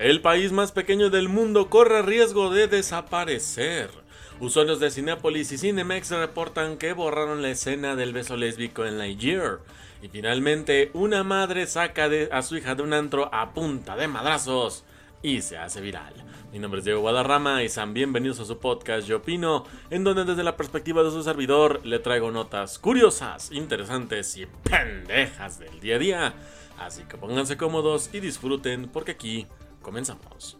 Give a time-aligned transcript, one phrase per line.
[0.00, 3.90] El país más pequeño del mundo corre riesgo de desaparecer.
[4.40, 9.58] Usuarios de Cinepolis y Cinemex reportan que borraron la escena del beso lésbico en Lightyear.
[10.00, 14.84] Y finalmente, una madre saca a su hija de un antro a punta de madrazos
[15.22, 16.14] y se hace viral.
[16.50, 20.24] Mi nombre es Diego Guadarrama y sean bienvenidos a su podcast Yo Opino, en donde
[20.24, 25.96] desde la perspectiva de su servidor le traigo notas curiosas, interesantes y pendejas del día
[25.96, 26.34] a día.
[26.78, 29.46] Así que pónganse cómodos y disfruten porque aquí
[29.82, 30.58] Comenzamos.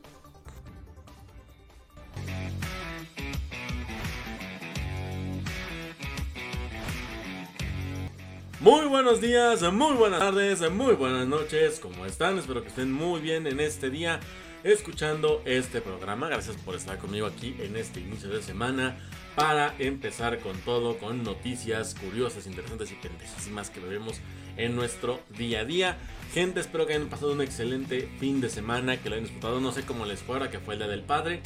[8.60, 11.80] Muy buenos días, muy buenas tardes, muy buenas noches.
[11.80, 12.36] ¿Cómo están?
[12.38, 14.20] Espero que estén muy bien en este día
[14.64, 16.28] escuchando este programa.
[16.28, 18.98] Gracias por estar conmigo aquí en este inicio de semana
[19.34, 24.20] para empezar con todo, con noticias curiosas, interesantes y pendejísimas que vemos
[24.58, 25.98] en nuestro día a día.
[26.32, 29.60] Gente, espero que hayan pasado un excelente fin de semana, que lo hayan disfrutado.
[29.60, 31.42] No sé cómo les fuera, que fue el día del padre.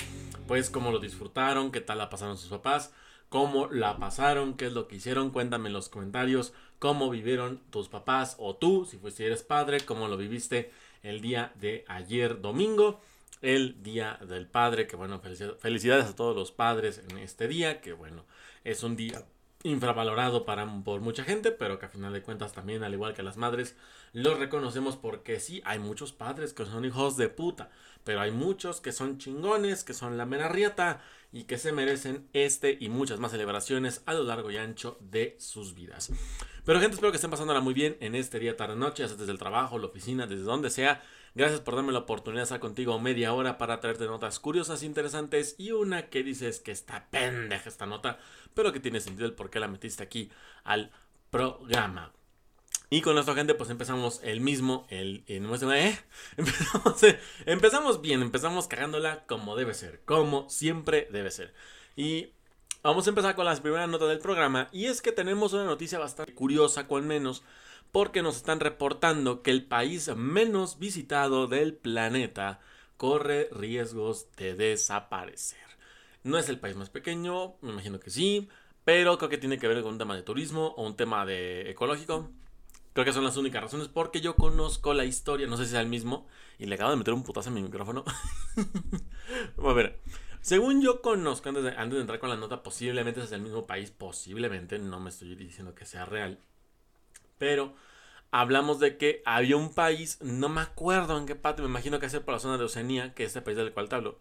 [0.47, 2.93] Pues cómo lo disfrutaron, qué tal la pasaron sus papás,
[3.31, 5.31] cómo la pasaron, qué es lo que hicieron.
[5.31, 10.07] Cuéntame en los comentarios cómo vivieron tus papás o tú, si fuiste eres padre, cómo
[10.07, 10.71] lo viviste
[11.03, 13.01] el día de ayer domingo
[13.41, 17.93] el Día del Padre, que bueno, felicidades a todos los padres en este día, que
[17.93, 18.25] bueno,
[18.65, 19.23] es un día
[19.65, 23.23] infravalorado para, por mucha gente, pero que a final de cuentas también, al igual que
[23.23, 23.75] las madres,
[24.13, 27.71] los reconocemos porque sí, hay muchos padres que son hijos de puta,
[28.05, 31.01] pero hay muchos que son chingones, que son la mera riata
[31.33, 35.35] y que se merecen este y muchas más celebraciones a lo largo y ancho de
[35.41, 36.13] sus vidas.
[36.65, 39.39] Pero gente, espero que estén pasándola muy bien en este día, tarde, noche, desde el
[39.39, 41.03] trabajo, la oficina, desde donde sea.
[41.37, 45.57] Gracias por darme la oportunidad de estar contigo media hora para traerte notas curiosas, interesantes
[45.59, 48.19] y una que dices que está pendeja esta nota,
[48.55, 50.31] pero que tiene sentido el por qué la metiste aquí
[50.63, 50.93] al
[51.31, 52.13] programa.
[52.89, 55.99] Y con nuestra gente, pues empezamos el mismo, el, el ¿eh?
[56.37, 61.53] empezamos, eh, empezamos bien, empezamos cagándola como debe ser, como siempre debe ser.
[61.97, 62.29] Y
[62.85, 64.69] vamos a empezar con las primeras notas del programa.
[64.71, 67.43] Y es que tenemos una noticia bastante curiosa, con menos,
[67.95, 72.59] porque nos están reportando que el país menos visitado del planeta
[72.97, 75.61] corre riesgos de desaparecer.
[76.25, 78.49] No es el país más pequeño, me imagino que sí,
[78.85, 81.71] pero creo que tiene que ver con un tema de turismo o un tema de
[81.71, 82.33] ecológico.
[82.95, 85.81] Creo que son las únicas razones porque yo conozco la historia, no sé si es
[85.81, 86.27] el mismo,
[86.59, 88.05] y le acabo de meter un putazo en mi micrófono.
[89.57, 90.01] a ver,
[90.41, 93.69] según yo conozco, antes de, antes de entrar con la nota, posiblemente es el mismo
[93.69, 96.41] país, posiblemente, no me estoy diciendo que sea real,
[97.39, 97.75] pero
[98.31, 102.07] hablamos de que había un país, no me acuerdo en qué parte, me imagino que
[102.07, 104.19] es por la zona de Oceanía, que es este país del cual hablo,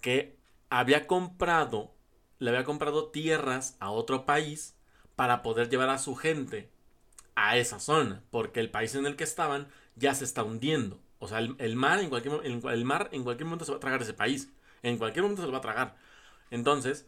[0.00, 0.36] que
[0.70, 1.94] había comprado,
[2.38, 4.76] le había comprado tierras a otro país
[5.16, 6.70] para poder llevar a su gente
[7.34, 11.00] a esa zona, porque el país en el que estaban ya se está hundiendo.
[11.18, 14.02] O sea, el, mar, en cualquier, el, mar en cualquier momento se va a tragar
[14.02, 14.52] ese país.
[14.82, 15.96] En cualquier momento se lo va a tragar.
[16.50, 17.06] Entonces,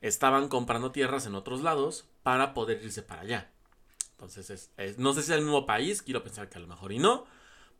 [0.00, 3.51] estaban comprando tierras en otros lados para poder irse para allá.
[4.22, 6.98] Entonces, no sé si es el mismo país, quiero pensar que a lo mejor y
[6.98, 7.26] no,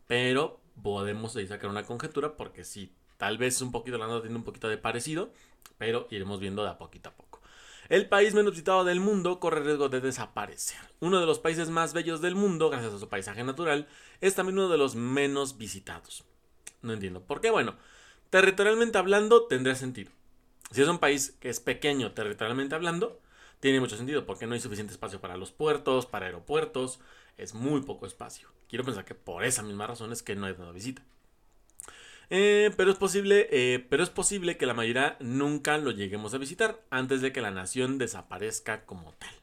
[0.06, 2.92] pero podemos ahí sacar una conjetura porque sí,
[3.22, 5.30] Tal vez un poquito la nota tiene un poquito de parecido,
[5.78, 7.40] pero iremos viendo de a poquito a poco.
[7.88, 10.80] El país menos visitado del mundo corre riesgo de desaparecer.
[10.98, 13.86] Uno de los países más bellos del mundo, gracias a su paisaje natural,
[14.20, 16.24] es también uno de los menos visitados.
[16.80, 17.22] No entiendo.
[17.22, 17.52] ¿Por qué?
[17.52, 17.76] Bueno,
[18.30, 20.10] territorialmente hablando tendría sentido.
[20.72, 23.20] Si es un país que es pequeño territorialmente hablando,
[23.62, 26.98] tiene mucho sentido porque no hay suficiente espacio para los puertos, para aeropuertos,
[27.38, 28.48] es muy poco espacio.
[28.68, 31.04] Quiero pensar que por esa misma razón es que no hay tanta visita.
[32.28, 36.38] Eh, pero, es posible, eh, pero es posible que la mayoría nunca lo lleguemos a
[36.38, 39.34] visitar antes de que la nación desaparezca como tal.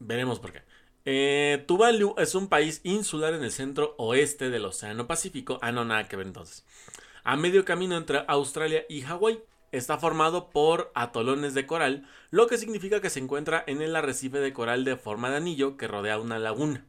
[0.00, 0.62] Veremos por qué.
[1.04, 5.60] Eh, Tuvalu es un país insular en el centro oeste del Océano Pacífico.
[5.62, 6.64] Ah, no, nada que ver entonces.
[7.22, 9.40] A medio camino entre Australia y Hawái.
[9.72, 14.38] Está formado por atolones de coral, lo que significa que se encuentra en el arrecife
[14.38, 16.86] de coral de forma de anillo que rodea una laguna.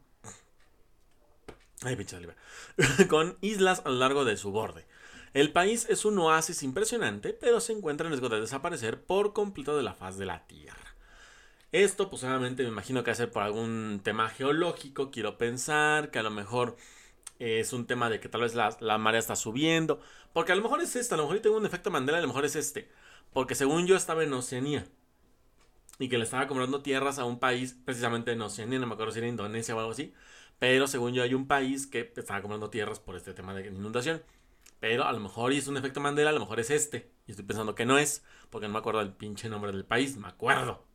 [1.82, 2.18] Ay, pinche
[3.10, 4.86] con islas a lo largo de su borde.
[5.34, 9.76] El país es un oasis impresionante, pero se encuentra en riesgo de desaparecer por completo
[9.76, 10.96] de la faz de la Tierra.
[11.72, 16.24] Esto, pues obviamente me imagino que hacer por algún tema geológico, quiero pensar, que a
[16.24, 16.76] lo mejor
[17.40, 20.00] es un tema de que tal vez la, la marea está subiendo,
[20.34, 22.28] porque a lo mejor es este, a lo mejor tengo un efecto Mandela, a lo
[22.28, 22.90] mejor es este,
[23.34, 24.86] porque según yo estaba en Oceanía
[26.00, 29.12] y que le estaba comprando tierras a un país, precisamente en Oceanía, no me acuerdo
[29.14, 30.14] si era Indonesia o algo así,
[30.60, 34.24] pero según yo hay un país que estaba comprando tierras por este tema de inundación.
[34.80, 37.10] Pero a lo mejor es un efecto Mandela, a lo mejor es este.
[37.26, 40.18] Y estoy pensando que no es, porque no me acuerdo del pinche nombre del país,
[40.18, 40.86] me acuerdo.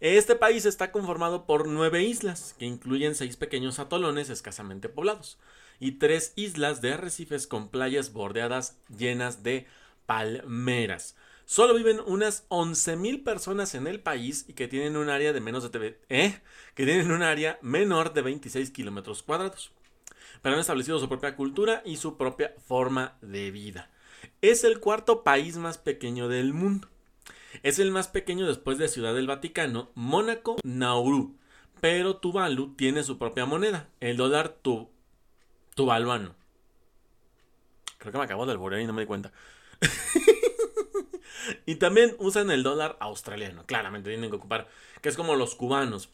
[0.00, 5.38] Este país está conformado por nueve islas, que incluyen seis pequeños atolones escasamente poblados.
[5.78, 9.66] y tres islas de arrecifes con playas bordeadas llenas de
[10.06, 11.16] palmeras.
[11.44, 15.70] Solo viven unas 11.000 personas en el país y que tienen un área de menos
[15.70, 16.40] de ¿eh?
[16.74, 19.70] que tienen un área menor de 26 kilómetros cuadrados.
[20.42, 23.90] Pero han establecido su propia cultura y su propia forma de vida.
[24.40, 26.88] Es el cuarto país más pequeño del mundo.
[27.62, 31.36] Es el más pequeño después de Ciudad del Vaticano, Mónaco, Nauru.
[31.80, 34.90] Pero Tuvalu tiene su propia moneda, el dólar tu,
[35.74, 36.34] tuvaluano.
[37.98, 39.32] Creo que me acabo de alborear y no me di cuenta.
[41.66, 43.64] y también usan el dólar australiano.
[43.66, 44.68] Claramente tienen que ocupar.
[45.02, 46.10] Que es como los cubanos.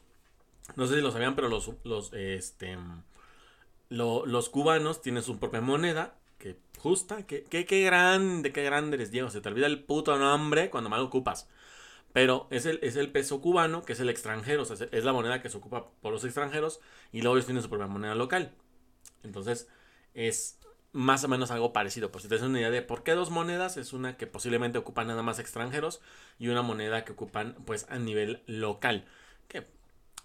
[0.77, 2.79] No sé si lo sabían, pero los, los, este,
[3.89, 6.17] los cubanos tienen su propia moneda.
[6.43, 7.25] Que justa.
[7.25, 9.31] Que, que, qué grande, qué grande eres, Diego.
[9.31, 11.49] Se te olvida el puto nombre cuando mal ocupas.
[12.13, 14.65] Pero es el, es el peso cubano, que es el extranjero.
[14.65, 16.81] Es la moneda que se ocupa por los extranjeros.
[17.13, 18.53] Y luego ellos tienen su propia moneda local.
[19.23, 19.69] Entonces,
[20.15, 20.59] es
[20.91, 22.11] más o menos algo parecido.
[22.11, 24.79] Por si te das una idea de por qué dos monedas, es una que posiblemente
[24.79, 26.01] ocupan nada más extranjeros
[26.41, 29.07] y una moneda que ocupan pues a nivel local.
[29.47, 29.69] Que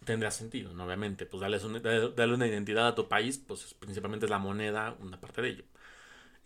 [0.04, 0.86] tendrá sentido, ¿no?
[0.86, 1.28] obviamente.
[1.28, 1.62] Pues darles
[2.16, 5.64] darle una identidad a tu país, pues principalmente es la moneda, una parte de ello.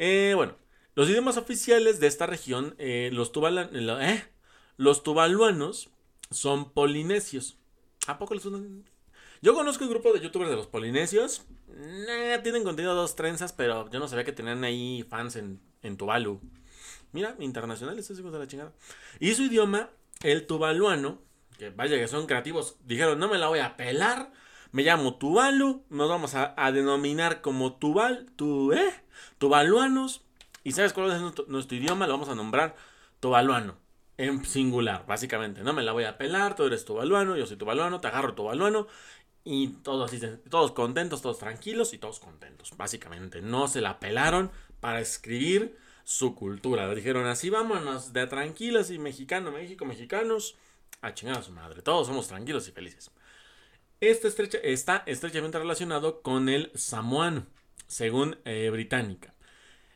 [0.04, 0.56] Eh, bueno,
[0.96, 4.24] los idiomas oficiales de esta región, eh, los, eh,
[4.76, 5.92] los tuvaluanos
[6.32, 7.60] son polinesios.
[8.08, 8.84] ¿A poco les suenan
[9.44, 11.46] yo conozco un grupo de youtubers de los polinesios.
[12.44, 16.40] tienen contenido dos trenzas, pero yo no sabía que tenían ahí fans en, en Tuvalu.
[17.12, 18.74] Mira, internacionales, hijos de la chingada.
[19.20, 19.90] Y su idioma,
[20.22, 21.22] el tuvaluano,
[21.58, 24.32] que vaya que son creativos, dijeron, no me la voy a pelar.
[24.72, 28.94] Me llamo Tuvalu, nos vamos a, denominar como Tuval, tu, ¿eh?
[29.38, 30.22] Tuvaluanos.
[30.64, 32.08] ¿Y sabes cuál es nuestro, nuestro idioma?
[32.08, 32.76] Lo vamos a nombrar
[33.20, 33.76] Tuvaluano
[34.22, 35.64] en singular, básicamente.
[35.64, 38.88] No me la voy a pelar, tú eres tuvaluano, yo soy tuvaluano, te agarro tuvaluano
[39.44, 40.12] y todos,
[40.50, 43.42] todos contentos, todos tranquilos y todos contentos, básicamente.
[43.42, 46.94] No se la pelaron para escribir su cultura.
[46.94, 50.56] Dijeron así, vámonos de tranquilos y mexicano, México, mexicanos,
[51.02, 51.82] a chingar a su madre.
[51.82, 53.12] Todos somos tranquilos y felices.
[54.02, 57.46] Está estrechamente relacionado con el samoano,
[57.86, 59.36] según eh, Británica.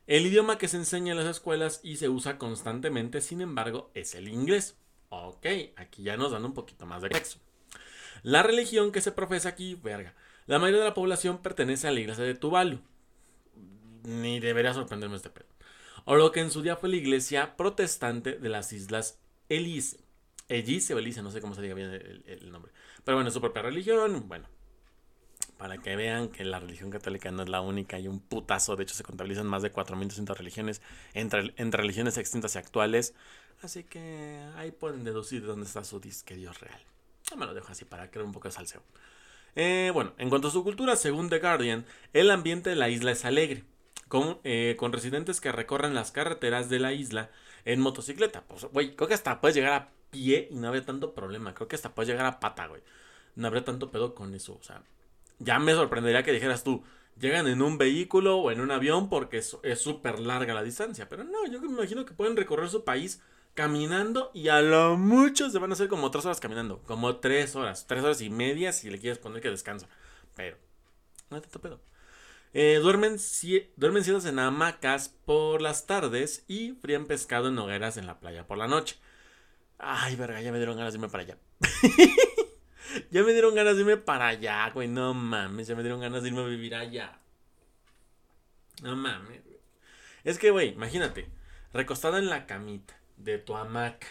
[0.06, 4.14] El idioma que se enseña en las escuelas y se usa constantemente, sin embargo, es
[4.14, 4.78] el inglés.
[5.10, 7.40] Ok, aquí ya nos dan un poquito más de sexo.
[8.22, 10.14] La religión que se profesa aquí, verga.
[10.46, 12.82] La mayoría de la población pertenece a la iglesia de Tuvalu.
[14.04, 15.48] Ni debería sorprenderme este pedo.
[16.04, 19.18] O lo que en su día fue la iglesia protestante de las islas
[19.50, 20.05] Elise.
[20.48, 22.72] Elise o Elise, no sé cómo se diga bien el, nombre.
[23.04, 24.28] Pero bueno, su propia religión.
[24.28, 24.48] Bueno,
[25.58, 28.76] para que vean que la religión católica no es la única, hay un putazo.
[28.76, 30.82] De hecho, se contabilizan más de 4.200 religiones
[31.14, 33.14] entre, religiones extintas y actuales.
[33.62, 36.80] Así que ahí pueden deducir de dónde está su disque Dios real.
[37.32, 38.84] No me lo dejo así para crear un poco de salseo.
[39.56, 43.12] Eh, bueno, en cuanto a su cultura, según The Guardian, el ambiente de la isla
[43.12, 43.64] es alegre,
[44.10, 47.32] con, eh, con residentes que recorren las carreteras de la isla
[47.64, 48.44] en motocicleta.
[48.44, 51.54] Pues, güey, creo que hasta puedes llegar a y no habría tanto problema.
[51.54, 52.82] Creo que hasta puedes llegar a pata, güey.
[53.36, 54.58] No habría tanto pedo con eso.
[54.60, 54.82] O sea,
[55.40, 56.84] ya me sorprendería que dijeras tú,
[57.20, 61.10] llegan en un vehículo o en un avión porque es súper larga la distancia.
[61.10, 63.22] Pero no, yo me imagino que pueden recorrer su país
[63.54, 66.82] caminando y a lo mucho se van a hacer como tres horas caminando.
[66.84, 69.88] Como tres horas, tres horas y media si le quieres poner que descansa.
[70.36, 70.58] Pero,
[71.30, 71.80] no hay tanto pedo.
[72.54, 73.18] Eh, duermen,
[73.76, 78.58] duermen en hamacas por las tardes y frían pescado en hogueras en la playa por
[78.58, 78.98] la noche.
[79.78, 81.38] Ay, verga, ya me dieron ganas de irme para allá.
[83.12, 84.88] ya me dieron ganas de irme para allá, güey.
[84.88, 87.20] No mames, ya me dieron ganas de irme a vivir allá.
[88.82, 89.42] No mames.
[90.24, 91.30] Es que, güey, imagínate,
[91.74, 94.08] recostado en la camita de tu hamaca,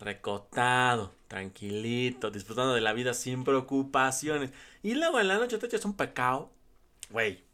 [0.00, 4.50] recotado, tranquilito, disfrutando de la vida sin preocupaciones.
[4.82, 6.52] Y luego en la noche te echas un pecado,
[7.10, 7.44] güey.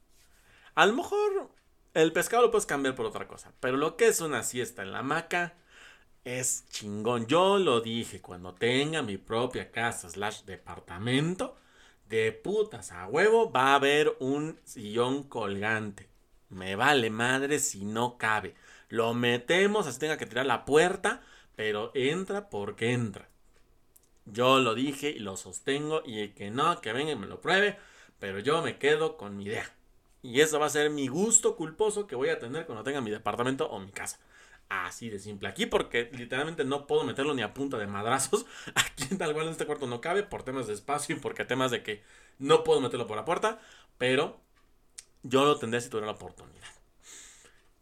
[0.74, 1.50] A lo mejor
[1.94, 4.92] el pescado lo puedes cambiar por otra cosa, pero lo que es una siesta en
[4.92, 5.54] la hamaca
[6.24, 7.26] es chingón.
[7.26, 11.56] Yo lo dije, cuando tenga mi propia casa slash departamento,
[12.08, 16.08] de putas a huevo va a haber un sillón colgante.
[16.48, 18.54] Me vale madre si no cabe.
[18.88, 21.22] Lo metemos, así tenga que tirar la puerta,
[21.56, 23.28] pero entra porque entra.
[24.26, 27.78] Yo lo dije y lo sostengo y que no, que venga y me lo pruebe,
[28.18, 29.70] pero yo me quedo con mi idea.
[30.22, 33.10] Y eso va a ser mi gusto culposo que voy a tener cuando tenga mi
[33.10, 34.18] departamento o mi casa.
[34.68, 35.48] Así de simple.
[35.48, 38.46] Aquí porque literalmente no puedo meterlo ni a punta de madrazos.
[38.74, 41.70] Aquí tal cual en este cuarto no cabe por temas de espacio y porque temas
[41.70, 42.02] de que
[42.38, 43.60] no puedo meterlo por la puerta.
[43.98, 44.40] Pero
[45.22, 46.68] yo lo tendré si tuviera la oportunidad.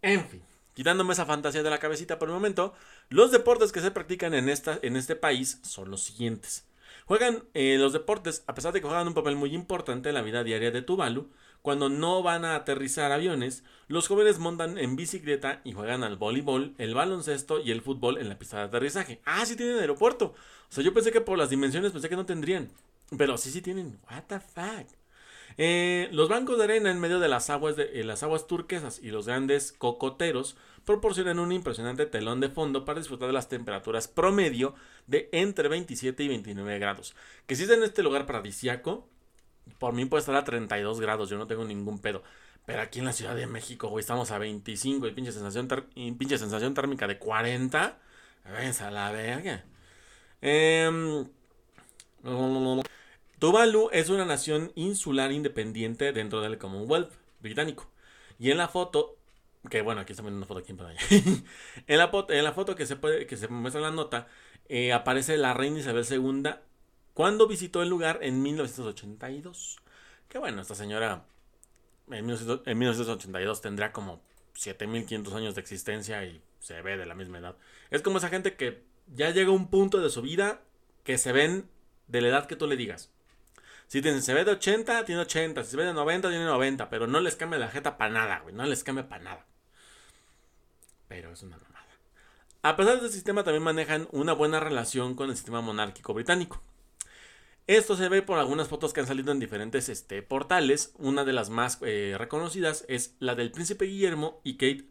[0.03, 0.43] En fin.
[0.75, 2.73] Quitándome esa fantasía de la cabecita por un momento,
[3.11, 6.67] los deportes que se practican en, esta, en este país son los siguientes.
[7.05, 10.23] Juegan eh, los deportes, a pesar de que juegan un papel muy importante en la
[10.23, 11.31] vida diaria de Tuvalu,
[11.63, 16.75] cuando no van a aterrizar aviones, los jóvenes montan en bicicleta y juegan al voleibol,
[16.79, 19.21] el baloncesto y el fútbol en la pista de aterrizaje.
[19.25, 20.27] Ah, sí tienen aeropuerto.
[20.27, 22.71] O sea, yo pensé que por las dimensiones pensé que no tendrían.
[23.17, 24.01] Pero sí, sí tienen.
[24.11, 24.89] What the fuck.
[25.59, 29.01] Eh, los bancos de arena en medio de las aguas, de, eh, las aguas turquesas
[29.03, 34.09] y los grandes cocoteros proporcionan un impresionante telón de fondo para disfrutar de las temperaturas
[34.09, 34.75] promedio
[35.07, 37.15] de entre 27 y 29 grados.
[37.47, 39.09] Que si es en este lugar paradisiaco,
[39.79, 42.23] por mí puede estar a 32 grados, yo no tengo ningún pedo.
[42.65, 45.69] Pero aquí en la Ciudad de México, güey, estamos a 25 y pinche sensación,
[46.17, 47.99] pinche sensación térmica de 40.
[48.45, 49.65] Ves a la verga.
[50.41, 51.25] Eh,
[53.39, 57.91] Tuvalu es una nación insular independiente dentro del Commonwealth británico.
[58.39, 59.17] Y en la foto,
[59.69, 61.01] que bueno, aquí está viendo una foto aquí en pantalla.
[61.87, 64.29] en, la, en la foto que se, puede, que se muestra en la nota,
[64.69, 66.51] eh, aparece la reina Isabel II
[67.15, 69.79] cuando visitó el lugar en 1982.
[70.29, 71.25] Que bueno, esta señora
[72.11, 74.23] en 1982 tendrá como
[74.55, 77.57] 7500 años de existencia y se ve de la misma edad.
[77.91, 78.83] Es como esa gente que
[79.15, 80.63] ya llega a un punto de su vida
[81.05, 81.69] que se ven
[82.07, 83.11] de la edad que tú le digas.
[83.89, 85.65] Si se ve de 80, tiene 80.
[85.65, 86.89] Si se ve de 90, tiene 90.
[86.89, 88.55] Pero no les cambia la jeta para nada, güey.
[88.55, 89.47] No les cambia para nada.
[91.09, 91.85] Pero es una mamada.
[92.63, 96.63] A pesar de este sistema, también manejan una buena relación con el sistema monárquico británico.
[97.67, 100.93] Esto se ve por algunas fotos que han salido en diferentes este, portales.
[100.99, 104.89] Una de las más eh, reconocidas es la del príncipe Guillermo y Kate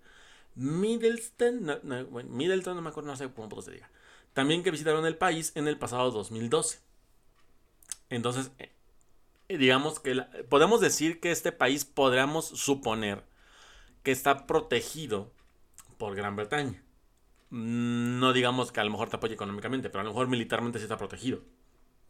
[0.56, 1.66] Middleton.
[1.84, 3.90] No, Middleton, no me acuerdo, no sé cómo se diga.
[4.34, 6.80] También que visitaron el país en el pasado 2012.
[8.10, 8.72] Entonces, eh,
[9.50, 10.16] digamos que
[10.50, 13.24] podemos decir que este país podríamos suponer
[14.04, 15.32] que está protegido
[15.98, 16.84] por Gran Bretaña.
[17.50, 20.80] Mm, no digamos que a lo mejor te apoye económicamente, pero a lo mejor militarmente
[20.80, 21.42] sí está protegido.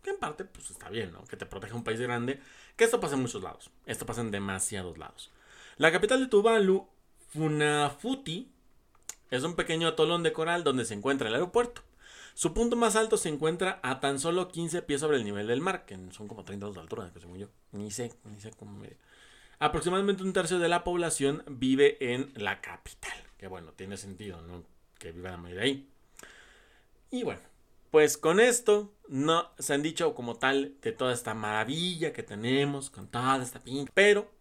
[0.03, 1.24] Que en parte, pues está bien, ¿no?
[1.25, 2.39] Que te proteja un país grande.
[2.75, 3.70] Que esto pasa en muchos lados.
[3.86, 5.31] Esto pasa en demasiados lados.
[5.77, 6.88] La capital de Tuvalu,
[7.29, 8.50] Funafuti,
[9.29, 11.81] es un pequeño atolón de coral donde se encuentra el aeropuerto.
[12.34, 15.62] Su punto más alto se encuentra a tan solo 15 pies sobre el nivel del
[15.62, 17.48] mar, que son como 30 grados de altura, que según yo.
[17.72, 18.98] Ni sé, ni sé cómo me...
[19.60, 23.13] Aproximadamente un tercio de la población vive en la capital.
[23.38, 24.63] Que bueno, tiene sentido, ¿no?
[24.98, 25.89] Que viva la mayoría ahí.
[27.12, 27.41] Y bueno,
[27.91, 32.89] pues con esto no se han dicho como tal de toda esta maravilla que tenemos,
[32.89, 33.91] con toda esta pinta.
[33.93, 34.31] Pero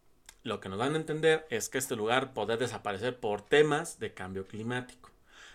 [0.44, 4.14] lo que nos dan a entender es que este lugar podrá desaparecer por temas de
[4.14, 5.10] cambio climático.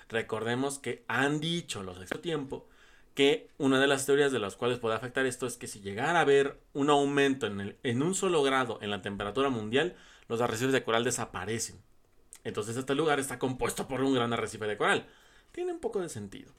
[0.10, 2.68] Recordemos que han dicho los de tiempo
[3.16, 6.20] que una de las teorías de las cuales puede afectar esto es que si llegara
[6.20, 9.96] a haber un aumento en, en un solo grado en la temperatura mundial,
[10.28, 11.82] los arrecifes de coral desaparecen.
[12.44, 15.08] Entonces este lugar está compuesto por un gran arrecife de coral.
[15.54, 16.52] Tiene un poco de sentido.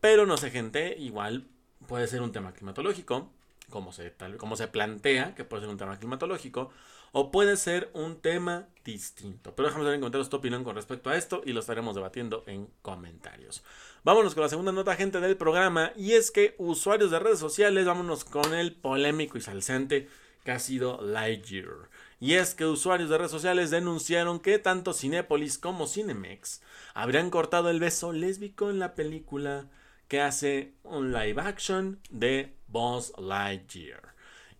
[0.00, 1.46] Pero no sé, gente, igual
[1.86, 3.32] puede ser un tema climatológico,
[3.70, 6.70] como se, como se plantea que puede ser un tema climatológico,
[7.12, 9.54] o puede ser un tema distinto.
[9.54, 12.44] Pero déjame saber en comentarios tu opinión con respecto a esto y lo estaremos debatiendo
[12.46, 13.62] en comentarios.
[14.04, 17.86] Vámonos con la segunda nota, gente del programa, y es que usuarios de redes sociales,
[17.86, 20.08] vámonos con el polémico y salsante
[20.44, 21.90] que ha sido Lightyear.
[22.20, 26.62] Y es que usuarios de redes sociales denunciaron que tanto Cinepolis como Cinemex
[26.94, 29.68] habrían cortado el beso lésbico en la película
[30.08, 34.14] que hace un live action de Buzz Lightyear.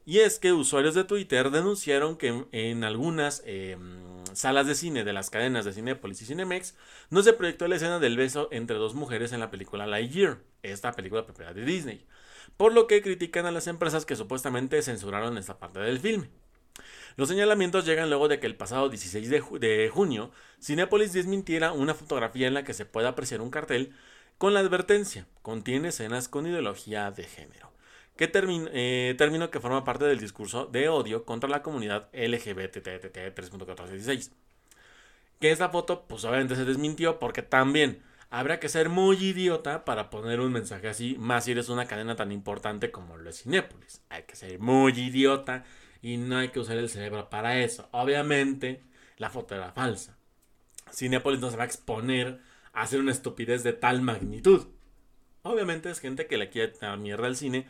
[0.04, 5.12] Y es que usuarios de Twitter denunciaron que en algunas em, salas de cine de
[5.12, 6.74] las cadenas de Cinepolis y Cinemex
[7.10, 10.92] no se proyectó la escena del beso entre dos mujeres en la película Lightyear, esta
[10.92, 12.06] película propiedad de Disney,
[12.56, 16.30] por lo que critican a las empresas que supuestamente censuraron esta parte del filme.
[17.16, 20.30] Los señalamientos llegan luego de que el pasado 16 de, junio
[20.62, 23.92] Cinepolis desmintiera una fotografía en la que se puede apreciar un cartel
[24.38, 27.68] con la advertencia, contiene escenas con ideología de género
[28.18, 34.32] que eh, término que forma parte del discurso de odio contra la comunidad LGBT 3.416.
[35.38, 40.10] Que esta foto, pues obviamente se desmintió porque también habrá que ser muy idiota para
[40.10, 44.02] poner un mensaje así, más si eres una cadena tan importante como lo es Cinépolis.
[44.08, 45.64] Hay que ser muy idiota
[46.02, 47.88] y no hay que usar el cerebro para eso.
[47.92, 48.82] Obviamente,
[49.16, 50.18] la foto era falsa.
[50.92, 52.40] Cinépolis no se va a exponer
[52.72, 54.66] hacer una estupidez de tal magnitud.
[55.42, 57.66] Obviamente es gente que le quiere dar mierda al cine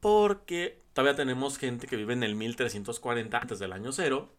[0.00, 4.32] porque todavía tenemos gente que vive en el 1340 antes del año cero.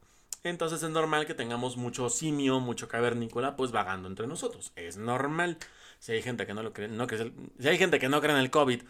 [0.43, 4.72] Entonces es normal que tengamos mucho simio, mucho cavernícola, pues vagando entre nosotros.
[4.75, 5.58] Es normal.
[6.00, 8.34] Si hay gente que no lo cree, no que si hay gente que no cree
[8.34, 8.81] en el COVID,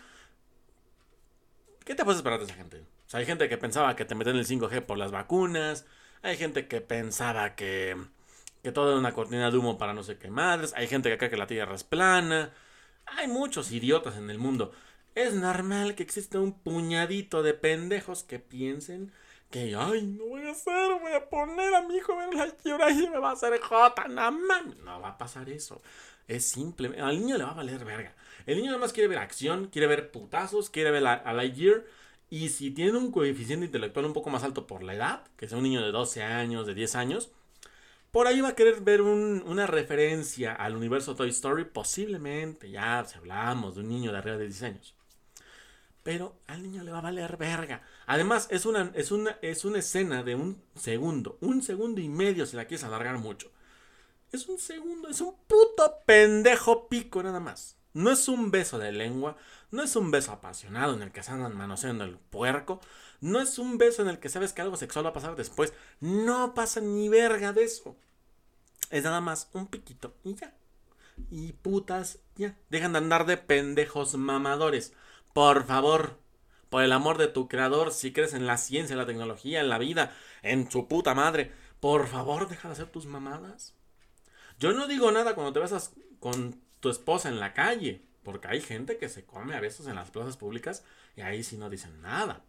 [1.84, 2.78] ¿qué te puedes esperar de esa gente?
[2.80, 5.86] O sea, hay gente que pensaba que te meten el 5G por las vacunas.
[6.22, 7.98] Hay gente que pensaba que,
[8.64, 10.74] que todo era una cortina de humo para no sé qué madres.
[10.76, 12.54] Hay gente que cree que la Tierra es plana.
[13.06, 14.72] Hay muchos idiotas en el mundo.
[15.16, 19.12] Es normal que exista un puñadito de pendejos que piensen
[19.50, 23.10] que, ay, no voy a hacer, voy a poner a mi hijo en la y
[23.10, 25.82] me va a hacer J, no No va a pasar eso.
[26.28, 27.00] Es simple.
[27.02, 28.16] Al niño le va a valer verga.
[28.46, 31.84] El niño nada más quiere ver acción, quiere ver putazos, quiere ver a Lightyear.
[32.30, 35.58] Y si tiene un coeficiente intelectual un poco más alto por la edad, que sea
[35.58, 37.32] un niño de 12 años, de 10 años,
[38.12, 41.66] por ahí va a querer ver una referencia al universo Toy Story.
[41.66, 44.96] Posiblemente, ya si hablamos de un niño de arriba de 10 años.
[46.04, 47.84] Pero al niño le va a valer verga.
[48.08, 51.38] Además, es una, es una, es una escena de un segundo.
[51.42, 53.52] Un segundo y medio si la quieres alargar mucho.
[54.32, 57.78] Es un segundo, es un puto pendejo pico nada más.
[57.94, 59.38] No es un beso de lengua,
[59.72, 62.80] no es un beso apasionado en el que se andan manoseando el puerco,
[63.22, 65.74] no es un beso en el que sabes que algo sexual va a pasar después.
[66.00, 67.96] No pasa ni verga de eso.
[68.90, 70.56] Es nada más un piquito y ya.
[71.30, 72.58] Y putas, ya.
[72.70, 74.94] Dejan de andar de pendejos mamadores.
[75.34, 76.18] Por favor,
[76.70, 79.70] por el amor de tu creador, si crees en la ciencia, en la tecnología, en
[79.70, 83.76] la vida, en su puta madre, por favor, deja de hacer tus mamadas.
[84.58, 88.60] Yo no digo nada cuando te besas con tu esposa en la calle, porque hay
[88.60, 90.84] gente que se come a besos en las plazas públicas
[91.16, 92.44] y ahí sí no dicen nada.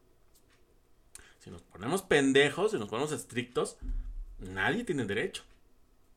[1.39, 3.77] Si nos ponemos pendejos, y nos ponemos estrictos,
[4.39, 5.43] nadie tiene derecho.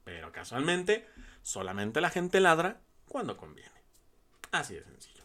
[0.03, 1.07] Pero casualmente,
[1.41, 3.72] solamente la gente ladra cuando conviene.
[4.51, 5.24] Así de sencillo.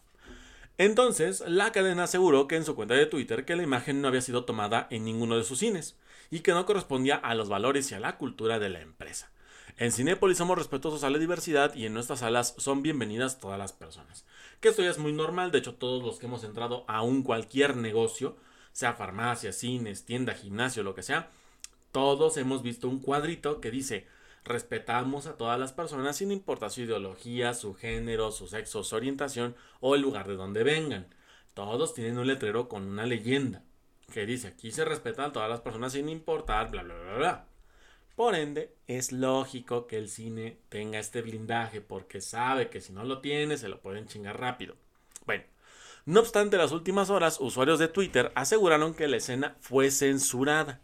[0.78, 4.23] Entonces, la cadena aseguró que en su cuenta de Twitter que la imagen no había
[4.23, 5.97] sido tomada en ninguno de sus cines
[6.30, 9.30] y que no correspondía a los valores y a la cultura de la empresa.
[9.80, 13.72] En Cinépolis somos respetuosos a la diversidad y en nuestras salas son bienvenidas todas las
[13.72, 14.26] personas.
[14.60, 17.22] Que esto ya es muy normal, de hecho todos los que hemos entrado a un
[17.22, 18.37] cualquier negocio,
[18.72, 21.30] sea farmacia, cines, tienda, gimnasio, lo que sea,
[21.92, 24.06] todos hemos visto un cuadrito que dice
[24.44, 29.56] Respetamos a todas las personas sin importar su ideología, su género, su sexo, su orientación
[29.80, 31.06] o el lugar de donde vengan.
[31.54, 33.62] Todos tienen un letrero con una leyenda
[34.12, 37.50] que dice aquí se respetan a todas las personas sin importar, bla, bla, bla, bla.
[38.20, 43.02] Por ende, es lógico que el cine tenga este blindaje porque sabe que si no
[43.02, 44.76] lo tiene se lo pueden chingar rápido.
[45.24, 45.44] Bueno,
[46.04, 50.83] no obstante, las últimas horas, usuarios de Twitter aseguraron que la escena fue censurada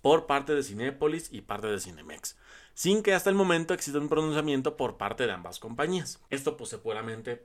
[0.00, 2.38] por parte de Cinépolis y parte de Cinemex
[2.72, 6.22] sin que hasta el momento exista un pronunciamiento por parte de ambas compañías.
[6.30, 7.44] Esto pues seguramente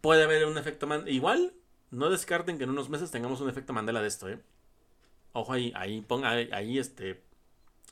[0.00, 1.14] puede haber un efecto Mandela.
[1.14, 1.52] Igual,
[1.90, 4.40] no descarten que en unos meses tengamos un efecto Mandela de esto, ¿eh?
[5.34, 7.27] Ojo ahí, ahí, ponga, ahí, este,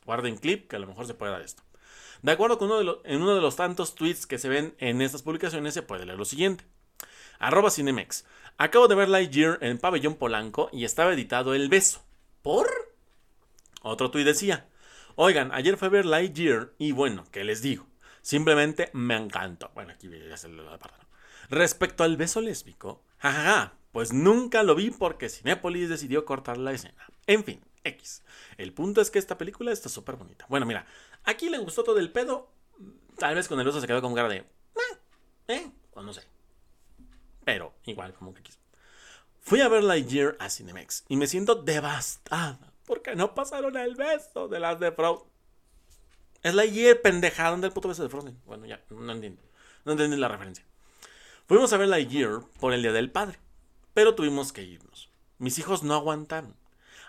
[0.06, 1.62] guarden clip que a lo mejor se puede dar esto.
[2.22, 4.74] De acuerdo con uno de los, en uno de los tantos tweets que se ven
[4.78, 6.64] en estas publicaciones se puede leer lo siguiente.
[7.38, 8.24] Arroba Cinemex.
[8.56, 12.02] Acabo de ver Lightyear en Pabellón Polanco y estaba editado El Beso.
[12.40, 12.68] ¿Por?
[13.82, 14.66] Otro tweet decía.
[15.14, 17.86] Oigan, ayer fue ver Lightyear y bueno, ¿qué les digo?
[18.22, 19.70] Simplemente me encantó.
[19.74, 21.06] Bueno, aquí ya se lo apartado.
[21.48, 27.06] Respecto al beso lésbico, jajaja, pues nunca lo vi porque Cinepolis decidió cortar la escena.
[27.26, 27.60] En fin,
[28.56, 30.46] El punto es que esta película está súper bonita.
[30.48, 30.86] Bueno, mira,
[31.24, 32.50] aquí le gustó todo el pedo.
[33.18, 34.44] Tal vez con el beso se quedó con cara de.
[34.76, 34.98] Ah,
[35.48, 35.70] ¿Eh?
[35.92, 36.22] O no sé.
[37.44, 38.58] Pero igual, como que quiso.
[39.40, 44.48] Fui a ver Lightyear a Cinemex y me siento devastada porque no pasaron el beso
[44.48, 45.28] de las de Frozen.
[46.42, 48.40] Es la year pendejada del puto beso de Frozen.
[48.44, 49.42] Bueno, ya, no entiendo.
[49.84, 50.64] No entendí la referencia.
[51.46, 53.38] Fuimos a ver la year por el Día del Padre.
[53.94, 55.10] Pero tuvimos que irnos.
[55.38, 56.54] Mis hijos no aguantaron.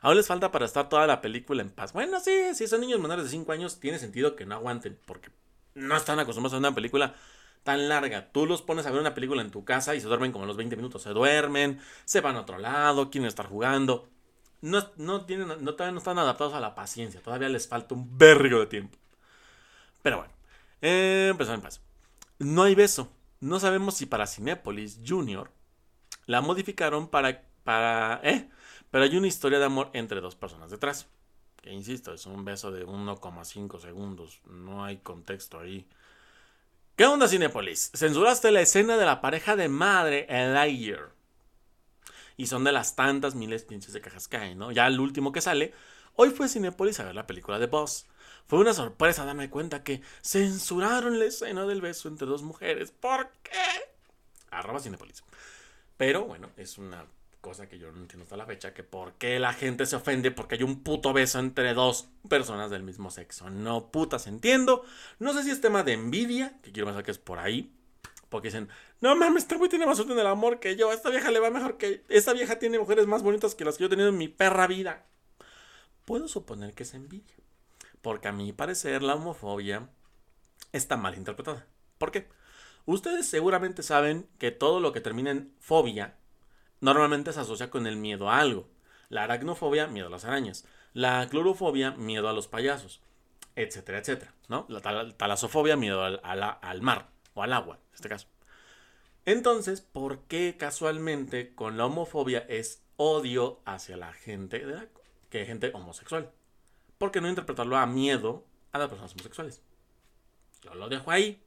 [0.08, 1.92] Aún les falta para estar toda la película en paz.
[1.94, 4.98] Bueno, sí, si son niños menores de 5 años, tiene sentido que no aguanten.
[5.06, 5.30] Porque
[5.76, 7.16] no están acostumbrados a una película
[7.64, 8.32] tan larga.
[8.32, 10.56] Tú los pones a ver una película en tu casa y se duermen como los
[10.56, 11.04] 20 minutos.
[11.04, 14.10] Se duermen, se van a otro lado, quieren estar jugando
[14.62, 17.22] no, tienen, no, todavía no están adaptados a la paciencia.
[17.22, 18.98] Todavía les falta un berrigo de tiempo.
[20.02, 20.34] Pero bueno,
[20.82, 21.82] eh, en paz.
[22.40, 23.12] No hay beso.
[23.40, 25.52] No sabemos si para Cinépolis Junior
[26.26, 28.50] la modificaron para, para, eh,
[28.92, 31.08] pero hay una historia de amor entre dos personas detrás.
[31.62, 34.42] Que insisto, es un beso de 1,5 segundos.
[34.46, 35.88] No hay contexto ahí.
[36.96, 37.92] ¿Qué onda Cinépolis?
[37.94, 41.12] Censuraste la escena de la pareja de madre en Lightyear.
[42.38, 44.72] Y son de las tantas miles pinches de cajas que hay, ¿no?
[44.72, 45.74] Ya el último que sale.
[46.16, 48.08] Hoy fue Cinepolis a ver la película de Boss.
[48.48, 52.92] Fue una sorpresa darme cuenta que censuraron la escena del beso entre dos mujeres.
[52.92, 53.52] ¿Por qué?
[54.52, 55.24] Arroba Cinepolis.
[55.98, 57.06] Pero bueno, es una
[57.48, 60.32] cosa que yo no entiendo hasta la fecha, que por qué la gente se ofende
[60.32, 63.50] porque hay un puto beso entre dos personas del mismo sexo.
[63.50, 64.84] No putas entiendo.
[65.20, 67.74] No sé si es tema de envidia, que quiero pensar que es por ahí.
[68.28, 68.68] Porque dicen,
[69.00, 70.92] no mames, este güey tiene más suerte en el amor que yo.
[70.92, 72.04] Esta vieja le va mejor que.
[72.10, 74.68] Esta vieja tiene mujeres más bonitas que las que yo he tenido en mi perra
[74.68, 75.06] vida.
[76.04, 77.36] Puedo suponer que es envidia.
[78.02, 79.88] Porque a mi parecer la homofobia
[80.74, 81.66] está mal interpretada.
[81.98, 82.28] ¿Por qué?
[82.86, 86.18] Ustedes seguramente saben que todo lo que termina en fobia
[86.82, 88.68] normalmente se asocia con el miedo a algo.
[89.10, 90.66] La aracnofobia, miedo a las arañas.
[90.94, 93.02] La clorofobia, miedo a los payasos,
[93.56, 94.66] etcétera, etcétera, ¿no?
[94.70, 98.28] La talasofobia, miedo al, mar o al agua, en este caso.
[99.26, 104.88] Entonces, ¿por qué casualmente con la homofobia es odio hacia la gente, de
[105.30, 106.32] que gente homosexual?
[106.98, 109.62] ¿Por qué no interpretarlo a miedo a las personas homosexuales?
[110.64, 111.44] Yo lo dejo ahí.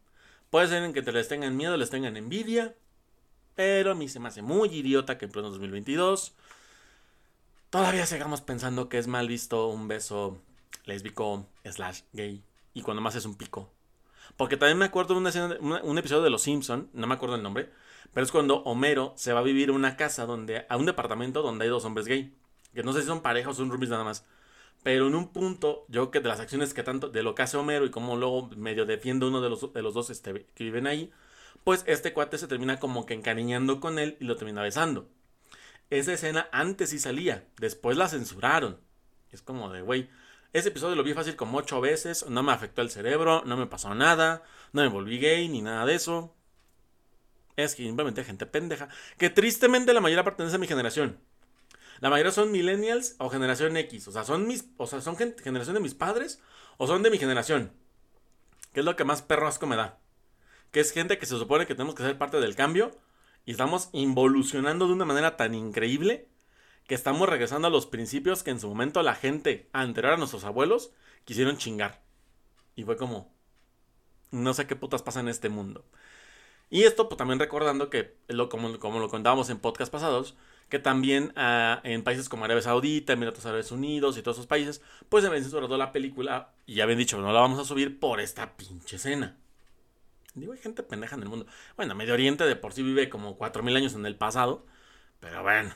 [0.51, 2.75] Puede ser en que te les tengan miedo, les tengan envidia,
[3.61, 6.33] pero a mí se me hace muy idiota que en pleno 2022
[7.69, 10.41] todavía sigamos pensando que es mal visto un beso
[10.87, 12.43] lésbico slash gay
[12.73, 13.71] y cuando más es un pico.
[14.39, 17.43] Porque también me acuerdo de una un episodio de Los Simpson, no me acuerdo el
[17.43, 17.71] nombre,
[18.15, 21.43] pero es cuando Homero se va a vivir a una casa donde, a un departamento
[21.43, 22.33] donde hay dos hombres gay.
[22.75, 24.25] Que no sé si son parejas o son roomies nada más.
[24.83, 27.59] Pero en un punto, yo que de las acciones que tanto, de lo que hace
[27.59, 30.87] Homero y cómo luego medio defiende uno de los, de los dos este, que viven
[30.87, 31.13] ahí,
[31.65, 35.09] pues este cuate se termina como que encariñando con él y lo termina besando.
[35.91, 38.81] Esa escena antes sí salía, después la censuraron.
[39.33, 40.09] Es como de, güey,
[40.53, 43.67] ese episodio lo vi fácil como ocho veces, no me afectó el cerebro, no me
[43.67, 46.35] pasó nada, no me volví gay ni nada de eso.
[47.57, 51.19] Es que simplemente gente pendeja, que tristemente la mayoría pertenece a mi generación.
[52.01, 55.75] La mayoría son millennials o generación X, o sea, son mis, o sea, son generación
[55.75, 56.41] de mis padres
[56.79, 57.73] o son de mi generación.
[58.73, 60.00] Que es lo que más perro asco me da
[60.71, 62.97] que es gente que se supone que tenemos que ser parte del cambio
[63.45, 66.29] y estamos involucionando de una manera tan increíble
[66.87, 70.45] que estamos regresando a los principios que en su momento la gente anterior a nuestros
[70.45, 70.93] abuelos
[71.25, 72.03] quisieron chingar.
[72.75, 73.33] Y fue como,
[74.31, 75.85] no sé qué putas pasa en este mundo.
[76.69, 80.37] Y esto pues, también recordando que, lo, como, como lo contábamos en podcast pasados,
[80.69, 84.81] que también ah, en países como Arabia Saudita, Emiratos Árabes Unidos y todos esos países,
[85.09, 87.99] pues se habían censurado la película y ya habían dicho, no la vamos a subir
[87.99, 89.37] por esta pinche escena.
[90.35, 91.47] Digo, hay gente pendeja en el mundo.
[91.77, 94.67] Bueno, Medio Oriente de por sí vive como 4.000 años en el pasado.
[95.21, 95.75] Pero bueno.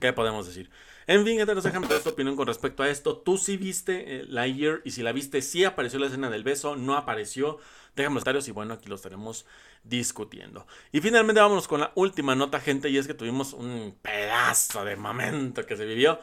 [0.00, 0.68] ¿Qué podemos decir?
[1.06, 3.18] En fin, gente, nos dejan tu opinión con respecto a esto.
[3.18, 6.44] Tú sí viste eh, la Year y si la viste, sí apareció la escena del
[6.44, 7.58] beso, no apareció.
[7.96, 9.46] Déjame los comentarios y bueno, aquí lo estaremos
[9.84, 10.66] discutiendo.
[10.92, 14.96] Y finalmente vámonos con la última nota, gente, y es que tuvimos un pedazo de
[14.96, 16.20] momento que se vivió.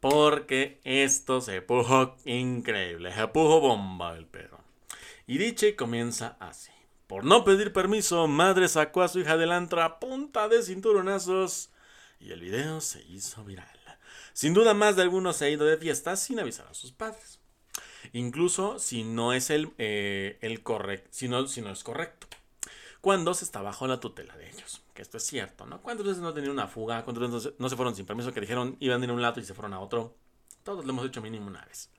[0.00, 3.14] Porque esto se puso increíble.
[3.14, 4.61] Se puso bomba el pedo.
[5.26, 6.70] Y dice comienza así.
[7.06, 11.70] Por no pedir permiso, madre sacó a su hija del antro a punta de cinturonazos
[12.18, 13.68] y el video se hizo viral.
[14.32, 17.38] Sin duda más de algunos se ha ido de fiesta sin avisar a sus padres.
[18.12, 22.26] Incluso si no es el, eh, correcto, si no es correcto.
[23.00, 24.82] Cuando se está bajo la tutela de ellos.
[24.94, 25.82] Que esto es cierto, ¿no?
[25.82, 27.02] ¿Cuántas veces no tenían una fuga?
[27.02, 28.32] ¿Cuántas veces no se fueron sin permiso?
[28.32, 30.14] Que dijeron iban a ir a un lado y se fueron a otro.
[30.62, 31.90] Todos lo hemos hecho mínimo una vez.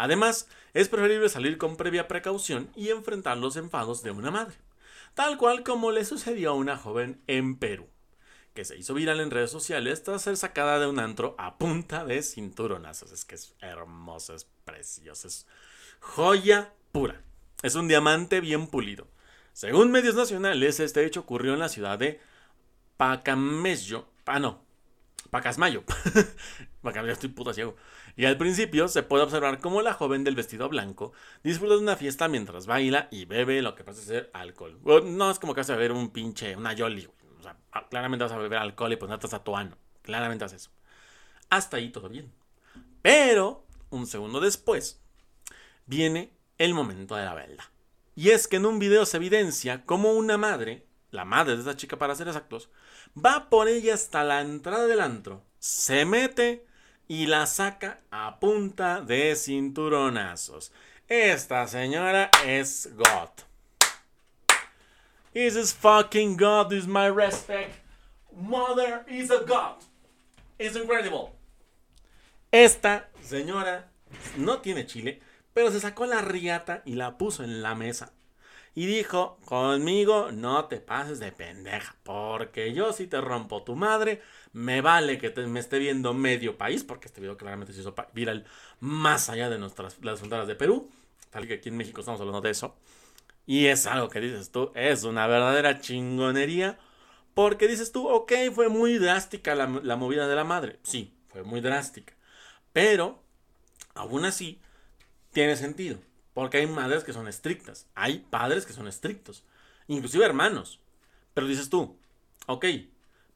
[0.00, 4.56] Además, es preferible salir con previa precaución y enfrentar los enfados de una madre,
[5.12, 7.86] tal cual como le sucedió a una joven en Perú,
[8.54, 12.06] que se hizo viral en redes sociales tras ser sacada de un antro a punta
[12.06, 13.12] de cinturonazos.
[13.12, 15.46] Es que es hermoso, es precioso, es
[16.00, 17.20] joya pura.
[17.62, 19.06] Es un diamante bien pulido.
[19.52, 22.22] Según medios nacionales, este hecho ocurrió en la ciudad de
[22.96, 24.08] Pacamello.
[24.24, 24.62] Ah, no,
[25.30, 25.84] Pacasmayo.
[26.82, 27.76] Pacasmayo, estoy puta ciego.
[28.16, 31.12] Y al principio se puede observar cómo la joven del vestido blanco
[31.44, 34.78] disfruta de una fiesta mientras baila y bebe lo que parece ser alcohol.
[35.04, 37.08] No es como que vas a beber un pinche, una yoli.
[37.38, 39.52] O sea, ah, claramente vas a beber alcohol y ponerte a tu.
[40.02, 40.70] Claramente haces eso.
[41.48, 42.32] Hasta ahí todo bien.
[43.02, 45.00] Pero, un segundo después,
[45.86, 47.64] viene el momento de la verdad.
[48.14, 51.76] Y es que en un video se evidencia cómo una madre, la madre de esta
[51.76, 52.68] chica para ser exactos,
[53.16, 56.64] va por ella hasta la entrada del antro, se mete
[57.08, 60.72] y la saca a punta de cinturonazos.
[61.08, 63.30] Esta señora es God.
[65.34, 67.74] Is fucking God is my respect.
[68.32, 69.76] Mother is a God.
[70.58, 71.32] It's incredible.
[72.52, 73.90] Esta señora
[74.36, 75.20] no tiene chile,
[75.52, 78.12] pero se sacó la riata y la puso en la mesa.
[78.74, 84.22] Y dijo, conmigo no te pases de pendeja, porque yo si te rompo tu madre,
[84.52, 88.46] me vale que me esté viendo medio país, porque este video claramente se hizo viral
[88.78, 90.90] más allá de nuestras las fronteras de Perú.
[91.30, 92.76] Tal que aquí en México estamos hablando de eso.
[93.46, 96.78] Y es algo que dices tú, es una verdadera chingonería.
[97.34, 100.78] Porque dices tú, ok, fue muy drástica la, la movida de la madre.
[100.82, 102.14] Sí, fue muy drástica.
[102.72, 103.22] Pero,
[103.94, 104.60] aún así,
[105.32, 105.98] tiene sentido.
[106.40, 107.86] Porque hay madres que son estrictas.
[107.94, 109.44] Hay padres que son estrictos.
[109.88, 110.80] Inclusive hermanos.
[111.34, 111.98] Pero dices tú,
[112.46, 112.64] ok,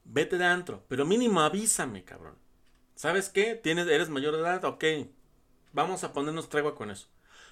[0.05, 2.38] vete de antro, pero mínimo avísame, cabrón.
[2.95, 3.57] ¿Sabes qué?
[3.57, 4.64] ¿Tienes, ¿Eres mayor de edad?
[4.64, 4.85] Ok,
[5.75, 7.09] vamos a ponernos tregua con eso.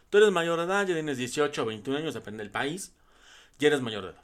[0.08, 2.94] Tú eres mayor de edad, ya tienes 18 o 21 años, depende del país,
[3.58, 4.22] ya eres mayor de edad.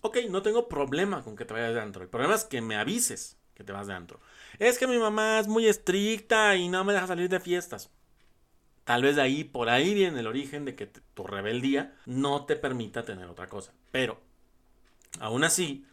[0.00, 2.02] Ok, no tengo problema con que te vayas de antro.
[2.02, 3.36] El problema es que me avises.
[3.54, 4.22] que te vas de antro.
[4.58, 7.90] Es que mi mamá es muy estricta y no me deja salir de fiestas.
[8.86, 12.54] Tal vez de ahí, por ahí viene el origen de que tu rebeldía no te
[12.54, 13.72] permita tener otra cosa.
[13.90, 14.20] Pero,
[15.18, 15.84] aún así,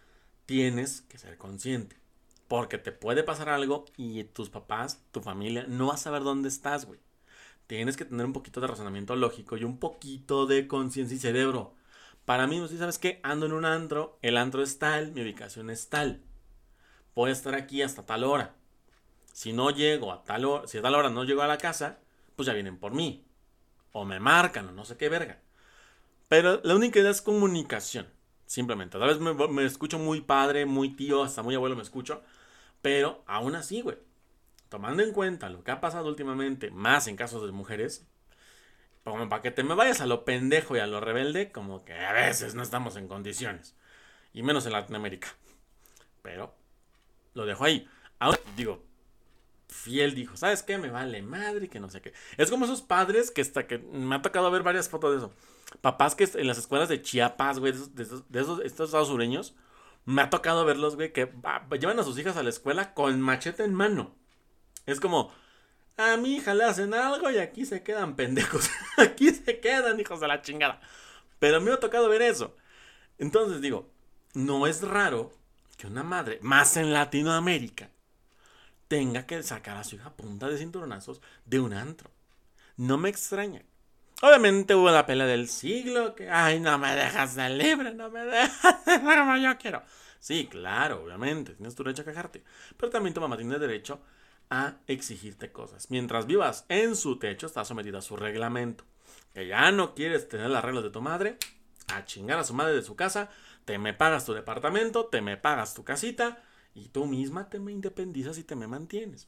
[0.45, 1.97] tienes que ser consciente.
[2.47, 6.49] Porque te puede pasar algo y tus papás, tu familia, no vas a saber dónde
[6.49, 6.99] estás, güey.
[7.65, 11.73] Tienes que tener un poquito de razonamiento lógico y un poquito de conciencia y cerebro.
[12.25, 15.71] Para mí, si sabes que ando en un antro, el antro es tal, mi ubicación
[15.71, 16.21] es tal.
[17.15, 18.53] Voy a estar aquí hasta tal hora.
[19.32, 21.97] Si no llego a tal hora, si a tal hora no llego a la casa,
[22.36, 23.26] pues ya vienen por mí.
[23.91, 25.39] O me marcan o no sé qué verga.
[26.30, 28.08] Pero la única idea es comunicación.
[28.46, 28.98] Simplemente.
[29.00, 32.22] Tal vez me, escucho muy padre, muy tío, hasta muy abuelo me escucho.
[32.82, 33.98] Pero aún así, güey.
[34.69, 38.08] Tomando en cuenta lo que ha pasado últimamente, más en casos de mujeres,
[39.04, 41.93] como para que te me vayas a lo pendejo y a lo rebelde, como que
[41.93, 43.76] a veces no estamos en condiciones.
[44.34, 45.30] Y menos en Latinoamérica.
[46.22, 46.56] Pero
[47.34, 47.88] lo dejo ahí.
[48.19, 48.84] Ahora digo,
[49.73, 50.77] fiel dijo, ¿sabes qué?
[50.77, 52.13] Me vale madre, que no sé qué.
[52.38, 55.33] Es como esos padres que hasta que me ha tocado ver varias fotos de eso.
[55.81, 58.23] Papás que en las escuelas de Chiapas, güey, de esos,
[58.63, 59.55] estos estados sureños,
[60.05, 61.29] me ha tocado verlos, güey, que
[61.79, 64.15] llevan a sus hijas a la escuela con machete en mano.
[64.86, 65.31] Es como,
[65.97, 68.69] a mi hija le hacen algo y aquí se quedan pendejos.
[68.97, 70.81] aquí se quedan, hijos de la chingada.
[71.39, 72.55] Pero me ha tocado ver eso.
[73.17, 73.89] Entonces digo,
[74.33, 75.33] no es raro
[75.77, 77.89] que una madre, más en Latinoamérica,
[78.93, 82.12] tenga que sacar a su hija punta de cinturonazos de un antro.
[82.77, 83.63] No me extraña.
[84.21, 88.23] Obviamente hubo la pelea del siglo, que, ay, no me dejas de libre, no me
[88.23, 89.82] dejas de como yo quiero.
[90.19, 92.43] Sí, claro, obviamente, tienes tu derecho a quejarte.
[92.77, 93.99] Pero también tu mamá tiene derecho
[94.51, 95.89] a exigirte cosas.
[95.89, 98.84] Mientras vivas en su techo, estás sometida a su reglamento.
[99.34, 101.39] Que ya no quieres tener las reglas de tu madre,
[101.88, 103.32] a chingar a su madre de su casa,
[103.65, 107.71] te me pagas tu departamento, te me pagas tu casita, y tú misma te me
[107.71, 109.27] independizas y te me mantienes.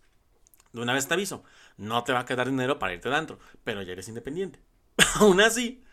[0.74, 1.44] De una vez te aviso,
[1.78, 4.60] no te va a quedar dinero para irte dentro, pero ya eres independiente.
[5.16, 5.84] Aún así,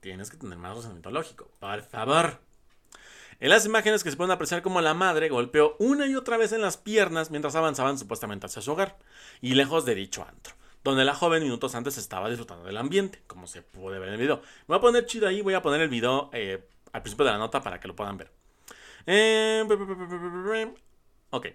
[0.00, 1.50] tienes que tener más razonamiento lógico.
[1.60, 2.40] Por favor.
[3.40, 6.52] En las imágenes que se pueden apreciar como la madre golpeó una y otra vez
[6.52, 8.98] en las piernas mientras avanzaban supuestamente hacia su hogar,
[9.40, 13.46] y lejos de dicho antro, donde la joven minutos antes estaba disfrutando del ambiente, como
[13.46, 14.42] se puede ver en el video.
[14.66, 17.38] Voy a poner chido ahí, voy a poner el video eh, al principio de la
[17.38, 18.30] nota para que lo puedan ver.
[19.06, 19.64] Eh,
[21.32, 21.46] Ok.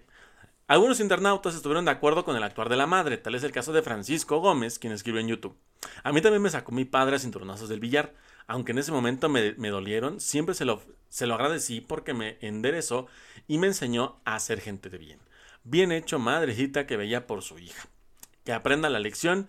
[0.66, 3.72] Algunos internautas estuvieron de acuerdo con el actuar de la madre, tal es el caso
[3.72, 5.56] de Francisco Gómez, quien escribió en YouTube.
[6.02, 8.12] A mí también me sacó mi padre a cinturonazos del billar,
[8.48, 13.06] aunque en ese momento me, dolieron, siempre se lo, se lo agradecí porque me enderezó
[13.46, 15.20] y me enseñó a ser gente de bien.
[15.62, 17.88] Bien hecho, madrecita que veía por su hija.
[18.44, 19.48] Que aprenda la lección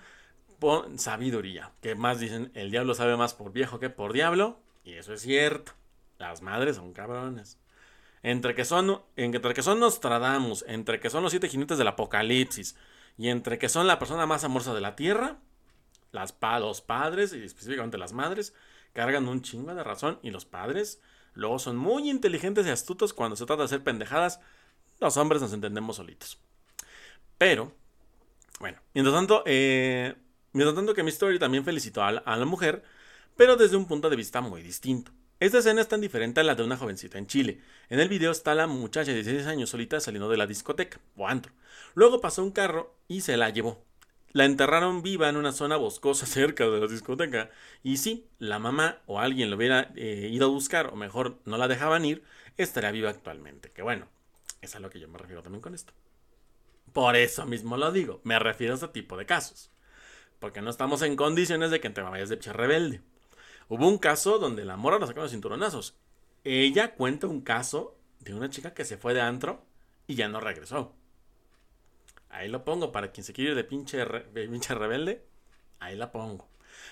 [0.60, 1.72] con sabiduría.
[1.82, 4.60] Que más dicen, el diablo sabe más por viejo que por diablo.
[4.84, 5.72] Y eso es cierto.
[6.20, 7.58] Las madres son cabrones.
[8.22, 12.76] Entre que son, entre que son Nostradamus, entre que son los siete jinetes del apocalipsis
[13.18, 15.38] y entre que son la persona más amorosa de la tierra,
[16.12, 18.54] las los padres y específicamente las madres
[18.94, 21.02] cargan un chingo de razón y los padres
[21.34, 24.40] luego son muy inteligentes y astutos cuando se trata de hacer pendejadas.
[25.00, 26.40] Los hombres nos entendemos solitos.
[27.38, 27.72] Pero,
[28.60, 30.16] bueno, mientras tanto, eh,
[30.52, 32.84] mientras tanto que mi story también felicitó a la mujer,
[33.38, 35.14] pero desde un punto de vista muy distinto.
[35.40, 37.62] Esta escena es tan diferente a la de una jovencita en Chile.
[37.88, 41.30] En el video está la muchacha de 16 años solita saliendo de la discoteca o
[41.30, 41.54] antro.
[41.96, 43.82] Luego pasó un carro y se la llevó.
[44.34, 47.52] La enterraron viva en una zona boscosa cerca de la discoteca.
[47.84, 51.58] Y si la mamá o alguien lo hubiera eh, ido a buscar, o mejor no
[51.58, 52.22] la dejaban ir,
[52.58, 53.72] estaría viva actualmente.
[53.72, 54.10] Que bueno,
[54.60, 55.94] es a lo que yo me refiero también con esto.
[56.92, 59.72] Por eso mismo lo digo, me refiero a este tipo de casos.
[60.40, 63.02] Porque no estamos en condiciones de que te vayas de pinche rebelde.
[63.70, 65.96] Hubo un caso donde la morra la sacaron los cinturonazos.
[66.44, 69.64] Ella cuenta un caso de una chica que se fue de antro
[70.08, 70.96] y ya no regresó.
[72.30, 74.04] Ahí lo pongo para quien se quiere ir de pinche,
[74.34, 75.24] pinche rebelde.
[75.80, 76.50] Ahí la pongo.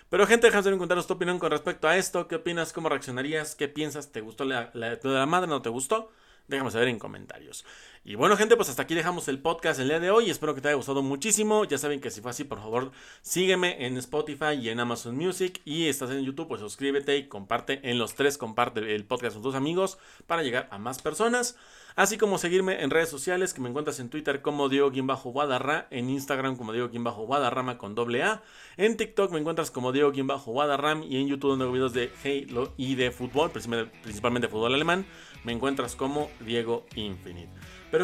[0.09, 2.27] Pero gente, déjame en contaros tu opinión con respecto a esto.
[2.27, 2.73] ¿Qué opinas?
[2.73, 3.55] ¿Cómo reaccionarías?
[3.55, 4.11] ¿Qué piensas?
[4.11, 5.47] ¿Te gustó la, la de la madre?
[5.47, 6.11] ¿No te gustó?
[6.47, 7.65] Déjame saber en comentarios.
[8.07, 10.29] Y bueno, gente, pues hasta aquí dejamos el podcast el día de hoy.
[10.29, 11.65] Espero que te haya gustado muchísimo.
[11.65, 15.59] Ya saben que si fue así, por favor, sígueme en Spotify y en Amazon Music.
[15.65, 18.37] Y estás en YouTube, pues suscríbete y comparte en los tres.
[18.37, 21.57] Comparte el podcast con tus amigos para llegar a más personas.
[21.97, 26.55] Así como seguirme en redes sociales, que me encuentras en Twitter como Diego-Guadarra, en Instagram
[26.55, 28.43] como Diego-Guadarrama con doble A,
[28.77, 32.93] en TikTok me encuentras como Diego-Guadarram y en YouTube donde hago videos de Halo y
[32.93, 35.07] de fútbol, principalmente fútbol alemán
[35.47, 37.49] me encuentras como Diego Infinite.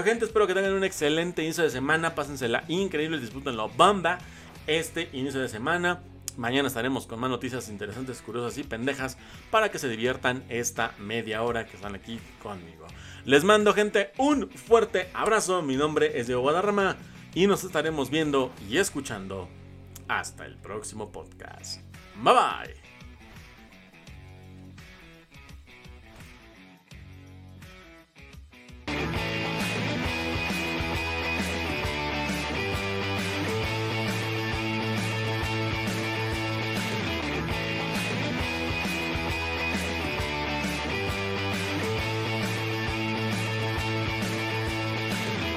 [0.02, 4.18] Gente, espero que tengan un excelente inicio de semana, pásensela increíble, disfrútenlo bamba
[4.66, 6.02] este inicio de semana.
[6.38, 9.18] Mañana estaremos con más noticias interesantes, curiosas y pendejas
[9.52, 12.88] para que se diviertan esta media hora que están aquí conmigo.
[13.26, 16.98] Les mando gente un fuerte abrazo, mi nombre es Diego Guadarrama
[17.36, 19.48] y nos estaremos viendo y escuchando
[20.08, 21.82] hasta el próximo podcast.
[22.16, 22.83] Bye bye.